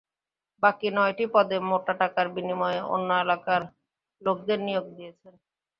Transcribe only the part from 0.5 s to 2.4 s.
বাকি নয়টি পদে মোটা টাকার